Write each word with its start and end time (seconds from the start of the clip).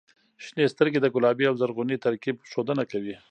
•شنې 0.43 0.65
سترګې 0.73 0.99
د 1.01 1.07
ګلابي 1.15 1.45
او 1.47 1.55
زرغوني 1.61 1.97
ترکیب 2.05 2.35
ښودنه 2.49 2.83
کوي. 2.91 3.15